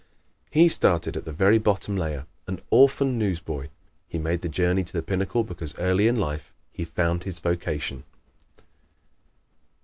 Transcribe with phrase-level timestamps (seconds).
[0.49, 3.69] He started at the very bottom layer, an orphan newsboy.
[4.07, 8.03] He made the journey to the pinnacle because early in life he found his vocation.